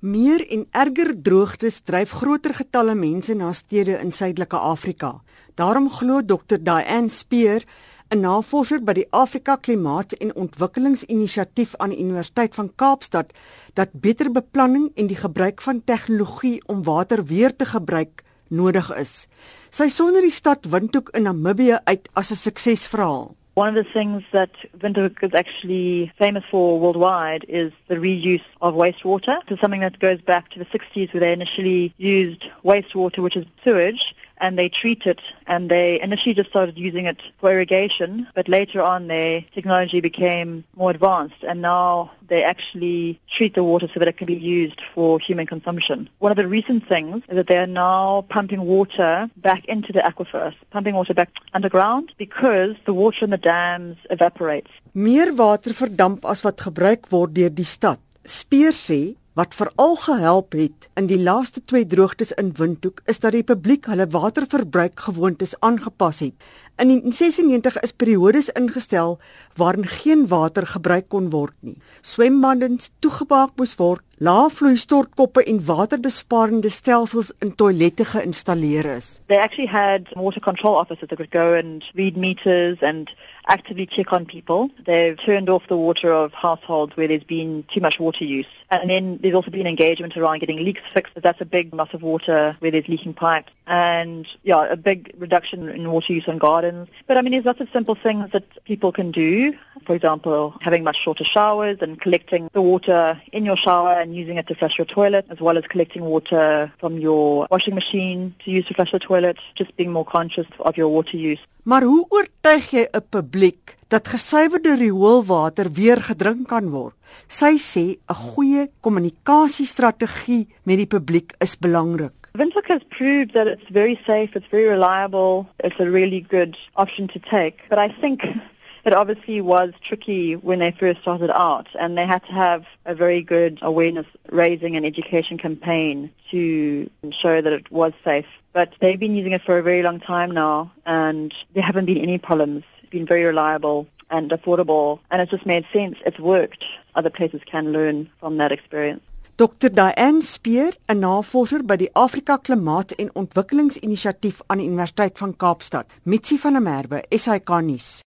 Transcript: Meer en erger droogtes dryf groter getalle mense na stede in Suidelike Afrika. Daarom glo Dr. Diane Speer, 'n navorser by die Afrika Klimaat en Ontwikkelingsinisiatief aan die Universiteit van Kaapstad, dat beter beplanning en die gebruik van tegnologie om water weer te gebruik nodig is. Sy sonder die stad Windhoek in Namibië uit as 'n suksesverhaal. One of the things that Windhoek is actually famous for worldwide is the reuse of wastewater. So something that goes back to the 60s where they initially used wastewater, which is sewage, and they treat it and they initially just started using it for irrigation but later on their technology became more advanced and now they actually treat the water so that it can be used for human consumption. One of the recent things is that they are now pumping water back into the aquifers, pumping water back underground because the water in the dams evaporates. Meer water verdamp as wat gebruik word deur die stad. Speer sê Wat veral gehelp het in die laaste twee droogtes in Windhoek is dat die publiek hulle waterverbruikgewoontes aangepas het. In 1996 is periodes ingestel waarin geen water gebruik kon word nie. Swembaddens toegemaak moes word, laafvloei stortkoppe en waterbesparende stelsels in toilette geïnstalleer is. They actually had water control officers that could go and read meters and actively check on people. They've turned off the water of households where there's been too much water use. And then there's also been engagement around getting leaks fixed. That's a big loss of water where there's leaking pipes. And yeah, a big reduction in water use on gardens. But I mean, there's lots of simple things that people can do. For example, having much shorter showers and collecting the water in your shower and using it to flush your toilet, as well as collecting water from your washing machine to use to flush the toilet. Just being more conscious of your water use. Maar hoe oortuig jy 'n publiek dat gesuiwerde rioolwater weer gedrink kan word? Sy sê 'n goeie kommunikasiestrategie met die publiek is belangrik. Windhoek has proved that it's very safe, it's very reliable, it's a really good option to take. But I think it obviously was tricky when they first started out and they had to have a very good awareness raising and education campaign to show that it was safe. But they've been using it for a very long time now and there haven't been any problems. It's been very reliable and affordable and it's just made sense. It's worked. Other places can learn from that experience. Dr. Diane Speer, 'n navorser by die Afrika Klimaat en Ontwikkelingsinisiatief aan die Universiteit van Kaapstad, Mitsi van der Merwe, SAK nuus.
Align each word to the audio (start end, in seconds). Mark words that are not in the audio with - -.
Meer 0.00 0.40
en 0.48 0.62
erger 0.72 1.10
droogtes 1.22 1.82
dryf 1.84 2.14
groter 2.16 2.54
getalle 2.56 2.94
mense 2.96 3.34
na 3.36 3.50
stede 3.52 3.98
in 4.00 4.14
Suidelike 4.16 4.56
Afrika. 4.56 5.18
Daarom 5.60 5.90
glo 5.92 6.22
Dr. 6.24 6.56
Diane 6.56 7.10
Speer, 7.12 7.66
'n 8.08 8.20
navorser 8.20 8.80
by 8.80 8.92
die 8.92 9.06
Afrika 9.10 9.56
Klimaat 9.56 10.12
en 10.12 10.34
Ontwikkelingsinisiatief 10.34 11.76
aan 11.76 11.90
die 11.90 12.00
Universiteit 12.00 12.54
van 12.54 12.72
Kaapstad, 12.74 13.32
dat 13.74 13.92
beter 13.92 14.32
beplanning 14.32 14.90
en 14.94 15.06
die 15.06 15.20
gebruik 15.20 15.60
van 15.60 15.84
tegnologie 15.84 16.62
om 16.66 16.82
water 16.82 17.24
weer 17.24 17.56
te 17.56 17.64
gebruik 17.64 18.24
nodig 18.48 18.94
is. 18.96 19.26
Sy 19.70 19.88
sonder 19.88 20.22
die 20.22 20.30
stad 20.30 20.64
Windhoek 20.64 21.08
in 21.12 21.22
Namibië 21.22 21.78
uit 21.84 22.08
as 22.14 22.30
'n 22.30 22.36
suksesverhaal. 22.36 23.36
One 23.54 23.68
of 23.68 23.74
the 23.74 23.90
things 23.92 24.22
that 24.30 24.52
Windhoek 24.78 25.24
is 25.24 25.34
actually 25.34 26.12
famous 26.16 26.44
for 26.50 26.78
worldwide 26.78 27.44
is 27.48 27.72
the 27.88 27.96
reuse 27.96 28.44
of 28.62 28.74
wastewater. 28.74 29.40
So 29.48 29.56
something 29.56 29.80
that 29.80 29.98
goes 29.98 30.20
back 30.20 30.50
to 30.50 30.60
the 30.60 30.66
60s 30.66 31.12
where 31.12 31.20
they 31.20 31.32
initially 31.32 31.92
used 31.98 32.48
wastewater, 32.64 33.18
which 33.18 33.36
is 33.36 33.44
sewage, 33.64 34.14
and 34.40 34.58
they 34.58 34.68
treat 34.68 35.06
it 35.06 35.20
and 35.46 35.70
they 35.70 36.00
initially 36.00 36.34
just 36.34 36.50
started 36.50 36.78
using 36.78 37.06
it 37.06 37.20
for 37.38 37.52
irrigation 37.52 38.26
but 38.34 38.48
later 38.48 38.80
on 38.80 39.06
their 39.06 39.44
technology 39.54 40.00
became 40.00 40.64
more 40.76 40.90
advanced 40.90 41.42
and 41.46 41.60
now 41.62 42.10
they 42.30 42.42
actually 42.44 43.20
treat 43.28 43.54
the 43.54 43.62
water 43.62 43.88
so 43.92 44.00
that 44.00 44.08
it 44.08 44.16
can 44.16 44.26
be 44.26 44.34
used 44.34 44.80
for 44.94 45.18
human 45.18 45.46
consumption. 45.46 46.08
One 46.20 46.32
of 46.32 46.36
the 46.36 46.48
recent 46.48 46.88
things 46.88 47.22
is 47.28 47.36
that 47.36 47.48
they 47.48 47.58
are 47.58 47.66
now 47.66 48.22
pumping 48.28 48.62
water 48.62 49.28
back 49.36 49.64
into 49.66 49.92
the 49.92 49.98
aquifers, 50.00 50.54
pumping 50.70 50.94
water 50.94 51.12
back 51.12 51.30
underground 51.52 52.14
because 52.16 52.76
the 52.86 52.94
water 52.94 53.24
in 53.26 53.30
the 53.30 53.36
dams 53.36 53.98
evaporates. 54.08 54.70
Meer 54.94 55.34
water 55.34 55.70
verdamp 55.70 56.24
as 56.24 56.42
wat 56.44 56.56
gebruik 56.56 57.10
word 57.10 57.34
deur 57.34 57.50
die 57.50 57.66
stad. 57.66 57.98
Speer 58.24 58.72
sê 58.72 59.16
Wat 59.40 59.54
veral 59.56 59.94
gehelp 59.96 60.52
het 60.52 60.88
in 61.00 61.06
die 61.08 61.16
laaste 61.20 61.62
twee 61.64 61.86
droogtes 61.88 62.32
in 62.42 62.50
Windhoek 62.58 62.98
is 63.08 63.22
dat 63.24 63.32
die 63.32 63.46
publiek 63.50 63.86
hulle 63.88 64.04
waterverbruikgewoontes 64.12 65.54
aangepas 65.64 66.20
het. 66.26 66.34
In 66.76 66.88
1996 66.88 67.82
is 67.82 67.92
periodes 67.92 68.48
ingestel 68.56 69.18
waarin 69.56 69.86
geen 69.86 70.28
water 70.28 70.66
gebruik 70.66 71.08
kon 71.08 71.30
word 71.30 71.52
nie. 71.60 71.76
Swembaddens 72.00 72.90
toegemaak 73.04 73.52
moes 73.56 73.74
word, 73.76 74.00
laafvloei 74.16 74.76
stortkoppe 74.76 75.44
en 75.44 75.60
waterbesparende 75.64 76.70
stelsels 76.72 77.32
in 77.40 77.54
toilette 77.54 78.04
geïnstalleer 78.04 78.88
is. 78.96 79.20
They 79.26 79.36
actually 79.36 79.68
had 79.68 80.08
water 80.14 80.40
control 80.40 80.76
officers 80.76 81.08
that 81.08 81.18
could 81.18 81.30
go 81.30 81.52
and 81.52 81.84
read 81.94 82.16
meters 82.16 82.78
and 82.80 83.12
actively 83.44 83.86
check 83.86 84.12
on 84.12 84.24
people. 84.24 84.70
They've 84.84 85.16
turned 85.16 85.50
off 85.50 85.66
the 85.68 85.76
water 85.76 86.12
of 86.12 86.32
households 86.32 86.96
where 86.96 87.08
there's 87.08 87.24
been 87.24 87.64
too 87.68 87.80
much 87.80 88.00
water 88.00 88.24
use. 88.24 88.48
And 88.70 88.88
then 88.88 89.18
there's 89.20 89.34
also 89.34 89.50
been 89.50 89.66
engagement 89.66 90.16
around 90.16 90.38
getting 90.38 90.64
leaks 90.64 90.82
fixed. 90.94 91.12
That's 91.20 91.40
a 91.40 91.44
big 91.44 91.74
loss 91.74 91.92
of 91.92 92.02
water 92.02 92.56
where 92.60 92.70
there's 92.70 92.88
leaking 92.88 93.14
pipes. 93.14 93.52
And 93.70 94.26
yeah, 94.42 94.66
a 94.68 94.76
big 94.76 95.14
reduction 95.16 95.68
in 95.68 95.92
water 95.92 96.12
use 96.12 96.26
on 96.26 96.38
gardens. 96.38 96.88
But 97.06 97.16
I 97.16 97.22
mean, 97.22 97.30
there's 97.30 97.44
lots 97.44 97.60
of 97.60 97.68
simple 97.72 97.94
things 97.94 98.28
that 98.32 98.42
people 98.64 98.90
can 98.90 99.12
do. 99.12 99.54
For 99.86 99.94
example, 99.94 100.56
having 100.60 100.82
much 100.82 100.98
shorter 101.04 101.22
showers 101.22 101.78
and 101.80 102.00
collecting 102.00 102.50
the 102.52 102.62
water 102.62 103.22
in 103.30 103.44
your 103.44 103.56
shower 103.56 103.92
and 103.92 104.08
using 104.16 104.38
it 104.38 104.48
to 104.48 104.56
flush 104.56 104.76
your 104.76 104.86
toilet, 104.86 105.24
as 105.30 105.40
well 105.40 105.56
as 105.56 105.64
collecting 105.68 106.02
water 106.02 106.72
from 106.80 106.98
your 106.98 107.46
washing 107.48 107.76
machine 107.76 108.34
to 108.44 108.50
use 108.50 108.66
to 108.66 108.74
flush 108.74 108.90
the 108.90 108.98
toilet. 108.98 109.38
Just 109.54 109.76
being 109.76 109.92
more 109.92 110.04
conscious 110.04 110.48
of 110.58 110.76
your 110.76 110.88
water 110.88 111.16
use. 111.16 111.40
Maar 111.62 111.84
hoe 111.86 112.06
oortuig 112.08 112.70
jy 112.70 112.84
'n 112.90 113.04
publiek 113.08 113.76
dat 113.88 114.08
gesuiwerde 114.08 114.74
rioolwater 114.76 115.70
weer 115.72 116.00
gedrink 116.02 116.48
kan 116.48 116.70
word? 116.70 116.94
Sy 117.28 117.54
sê 117.58 117.84
'n 118.08 118.14
goeie 118.14 118.70
kommunikasiestrategie 118.80 120.48
met 120.62 120.76
die 120.76 120.86
publiek 120.86 121.34
is 121.38 121.58
belangrik. 121.58 122.19
Windhoek 122.34 122.66
has 122.66 122.82
proved 122.84 123.34
that 123.34 123.48
it's 123.48 123.68
very 123.70 124.00
safe, 124.06 124.36
it's 124.36 124.46
very 124.46 124.66
reliable, 124.66 125.48
it's 125.58 125.78
a 125.80 125.90
really 125.90 126.20
good 126.20 126.56
option 126.76 127.08
to 127.08 127.18
take. 127.18 127.62
But 127.68 127.80
I 127.80 127.88
think 127.88 128.24
it 128.84 128.92
obviously 128.92 129.40
was 129.40 129.72
tricky 129.80 130.36
when 130.36 130.60
they 130.60 130.70
first 130.70 131.00
started 131.02 131.30
out 131.30 131.66
and 131.78 131.98
they 131.98 132.06
had 132.06 132.24
to 132.26 132.32
have 132.32 132.66
a 132.84 132.94
very 132.94 133.20
good 133.22 133.58
awareness 133.62 134.06
raising 134.30 134.76
and 134.76 134.86
education 134.86 135.38
campaign 135.38 136.12
to 136.30 136.88
show 137.10 137.40
that 137.40 137.52
it 137.52 137.70
was 137.72 137.92
safe. 138.04 138.26
But 138.52 138.74
they've 138.80 139.00
been 139.00 139.16
using 139.16 139.32
it 139.32 139.42
for 139.42 139.58
a 139.58 139.62
very 139.62 139.82
long 139.82 139.98
time 139.98 140.30
now 140.30 140.70
and 140.86 141.34
there 141.54 141.64
haven't 141.64 141.86
been 141.86 141.98
any 141.98 142.18
problems. 142.18 142.62
It's 142.80 142.90
been 142.90 143.06
very 143.06 143.24
reliable 143.24 143.88
and 144.08 144.30
affordable 144.30 145.00
and 145.10 145.20
it's 145.20 145.32
just 145.32 145.46
made 145.46 145.66
sense. 145.72 145.98
It's 146.06 146.20
worked. 146.20 146.64
Other 146.94 147.10
places 147.10 147.40
can 147.44 147.72
learn 147.72 148.08
from 148.20 148.36
that 148.36 148.52
experience. 148.52 149.02
Dr. 149.40 149.70
Diane 149.70 150.20
Speer, 150.20 150.76
'n 150.86 150.98
navorser 150.98 151.62
by 151.64 151.76
die 151.76 151.88
Afrika 151.94 152.36
Klimaat 152.36 152.92
en 152.92 153.08
Ontwikkelingsinisiatief 153.14 154.42
aan 154.46 154.58
die 154.58 154.66
Universiteit 154.66 155.18
van 155.18 155.36
Kaapstad, 155.36 155.86
Mitsi 156.02 156.38
van 156.38 156.52
der 156.52 156.62
Merwe, 156.62 157.04
SAK 157.08 157.48
nuus. 157.62 158.04